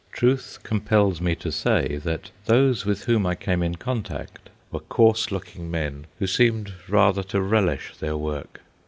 [0.11, 5.31] Truth compels me to say that those with whom I came in contact were coarse
[5.31, 8.61] looking men who seemed rather to relish their work.